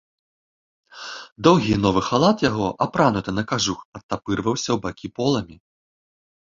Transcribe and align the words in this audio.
Доўгі 1.47 1.71
і 1.75 1.77
новы 1.85 2.01
халат 2.09 2.37
яго, 2.49 2.67
апрануты 2.87 3.29
на 3.39 3.43
кажух, 3.55 3.79
адтапырваўся 4.03 4.67
ў 4.67 4.77
бакі 4.91 5.07
поламі. 5.17 5.55